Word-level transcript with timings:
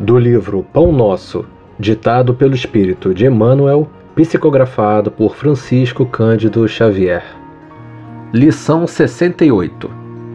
Do 0.00 0.18
livro 0.18 0.64
Pão 0.72 0.92
Nosso, 0.92 1.44
ditado 1.78 2.32
pelo 2.32 2.54
Espírito 2.54 3.12
de 3.12 3.26
Emmanuel, 3.26 3.86
psicografado 4.14 5.10
por 5.10 5.36
Francisco 5.36 6.06
Cândido 6.06 6.66
Xavier. 6.66 7.22
Lição 8.32 8.86
68 8.86 9.90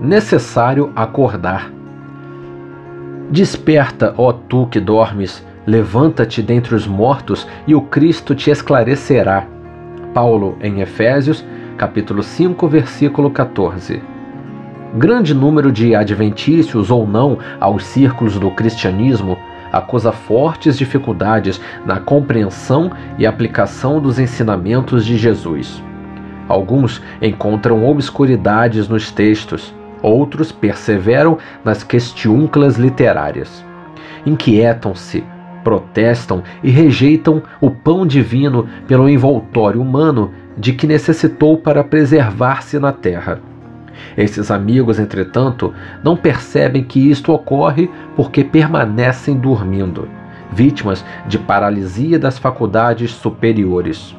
Necessário 0.00 0.92
acordar. 0.94 1.72
Desperta, 3.32 4.14
ó 4.16 4.32
tu 4.32 4.68
que 4.68 4.78
dormes, 4.78 5.44
levanta-te 5.66 6.40
dentre 6.40 6.76
os 6.76 6.86
mortos 6.86 7.44
e 7.66 7.74
o 7.74 7.80
Cristo 7.80 8.36
te 8.36 8.52
esclarecerá. 8.52 9.44
Paulo, 10.14 10.56
em 10.60 10.82
Efésios, 10.82 11.44
capítulo 11.76 12.22
5, 12.22 12.68
versículo 12.68 13.28
14. 13.28 14.00
Grande 14.94 15.34
número 15.34 15.70
de 15.72 15.96
adventícios 15.96 16.92
ou 16.92 17.06
não 17.06 17.38
aos 17.60 17.84
círculos 17.84 18.38
do 18.38 18.50
cristianismo 18.52 19.36
acusa 19.72 20.12
fortes 20.12 20.78
dificuldades 20.78 21.60
na 21.84 22.00
compreensão 22.00 22.90
e 23.18 23.26
aplicação 23.26 24.00
dos 24.00 24.18
ensinamentos 24.18 25.04
de 25.04 25.16
Jesus. 25.16 25.82
Alguns 26.48 27.02
encontram 27.20 27.84
obscuridades 27.84 28.88
nos 28.88 29.10
textos, 29.10 29.74
outros 30.02 30.50
perseveram 30.50 31.38
nas 31.64 31.82
questiúnculas 31.82 32.76
literárias. 32.76 33.64
Inquietam-se, 34.24 35.22
protestam 35.62 36.42
e 36.62 36.70
rejeitam 36.70 37.42
o 37.60 37.70
pão 37.70 38.06
divino 38.06 38.66
pelo 38.86 39.08
envoltório 39.08 39.82
humano 39.82 40.32
de 40.56 40.72
que 40.72 40.86
necessitou 40.86 41.58
para 41.58 41.84
preservar-se 41.84 42.78
na 42.78 42.92
terra. 42.92 43.40
Esses 44.16 44.50
amigos, 44.50 44.98
entretanto, 44.98 45.72
não 46.02 46.16
percebem 46.16 46.84
que 46.84 47.10
isto 47.10 47.32
ocorre 47.32 47.90
porque 48.16 48.44
permanecem 48.44 49.36
dormindo, 49.36 50.08
vítimas 50.52 51.04
de 51.26 51.38
paralisia 51.38 52.18
das 52.18 52.38
faculdades 52.38 53.10
superiores. 53.12 54.14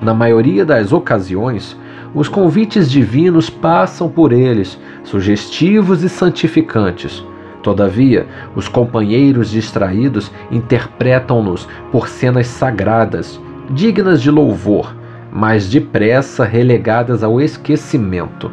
Na 0.00 0.12
maioria 0.12 0.64
das 0.64 0.92
ocasiões, 0.92 1.78
os 2.14 2.28
convites 2.28 2.90
divinos 2.90 3.48
passam 3.48 4.08
por 4.08 4.32
eles, 4.32 4.78
sugestivos 5.04 6.02
e 6.02 6.08
santificantes. 6.08 7.24
Todavia, 7.62 8.26
os 8.56 8.66
companheiros 8.66 9.50
distraídos 9.50 10.32
interpretam-nos 10.50 11.68
por 11.92 12.08
cenas 12.08 12.48
sagradas, 12.48 13.40
dignas 13.70 14.20
de 14.20 14.30
louvor, 14.30 14.94
mas 15.32 15.68
depressa 15.68 16.44
relegadas 16.44 17.22
ao 17.22 17.40
esquecimento. 17.40 18.50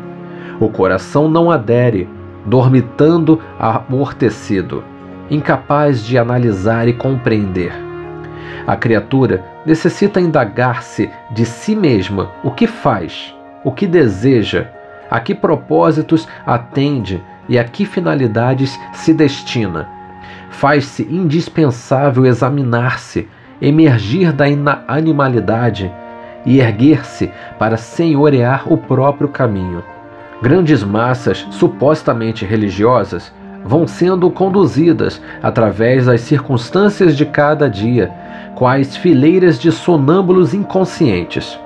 O 0.59 0.69
coração 0.69 1.29
não 1.29 1.49
adere, 1.49 2.09
dormitando 2.45 3.39
amortecido, 3.57 4.83
incapaz 5.29 6.03
de 6.03 6.17
analisar 6.17 6.87
e 6.87 6.93
compreender. 6.93 7.71
A 8.67 8.75
criatura 8.75 9.43
necessita 9.65 10.19
indagar-se 10.19 11.09
de 11.31 11.45
si 11.45 11.75
mesma 11.75 12.31
o 12.43 12.51
que 12.51 12.67
faz, 12.67 13.33
o 13.63 13.71
que 13.71 13.87
deseja, 13.87 14.67
a 15.09 15.19
que 15.19 15.33
propósitos 15.33 16.27
atende 16.45 17.23
e 17.47 17.57
a 17.57 17.63
que 17.63 17.85
finalidades 17.85 18.77
se 18.93 19.13
destina. 19.13 19.87
Faz-se 20.49 21.03
indispensável 21.03 22.25
examinar-se, 22.25 23.27
emergir 23.61 24.33
da 24.33 24.45
animalidade 24.87 25.91
e 26.45 26.59
erguer-se 26.59 27.31
para 27.57 27.77
senhorear 27.77 28.71
o 28.71 28.77
próprio 28.77 29.29
caminho. 29.29 29.83
Grandes 30.41 30.83
massas 30.83 31.45
supostamente 31.51 32.45
religiosas 32.45 33.33
vão 33.65 33.85
sendo 33.85 34.31
conduzidas 34.31 35.21
através 35.43 36.05
das 36.05 36.21
circunstâncias 36.21 37.17
de 37.17 37.25
cada 37.25 37.69
dia, 37.69 38.09
quais 38.55 38.95
fileiras 38.95 39.59
de 39.59 39.69
sonâmbulos 39.69 40.53
inconscientes. 40.53 41.59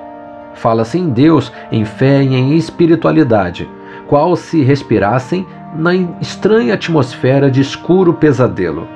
Fala-se 0.54 0.98
em 0.98 1.08
Deus, 1.10 1.52
em 1.70 1.84
fé 1.84 2.22
e 2.22 2.34
em 2.34 2.56
espiritualidade, 2.56 3.68
qual 4.08 4.34
se 4.34 4.62
respirassem 4.62 5.46
na 5.76 5.94
estranha 6.20 6.74
atmosfera 6.74 7.50
de 7.50 7.60
escuro 7.60 8.14
pesadelo. 8.14 8.88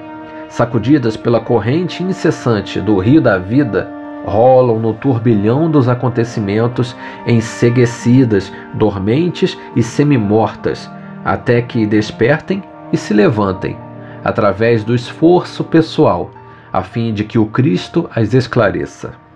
Sacudidas 0.48 1.16
pela 1.16 1.40
corrente 1.40 2.02
incessante 2.02 2.80
do 2.80 2.98
rio 2.98 3.20
da 3.20 3.38
vida, 3.38 3.92
rolam 4.28 4.78
no 4.78 4.94
turbilhão 4.94 5.70
dos 5.70 5.88
acontecimentos, 5.88 6.94
enseguecidas, 7.26 8.52
dormentes 8.74 9.58
e 9.74 9.82
semimortas, 9.82 10.90
até 11.24 11.60
que 11.60 11.86
despertem 11.86 12.62
e 12.92 12.96
se 12.96 13.12
levantem, 13.12 13.76
através 14.22 14.84
do 14.84 14.94
esforço 14.94 15.64
pessoal, 15.64 16.30
a 16.72 16.82
fim 16.82 17.12
de 17.12 17.24
que 17.24 17.38
o 17.38 17.46
Cristo 17.46 18.08
as 18.14 18.34
esclareça. 18.34 19.27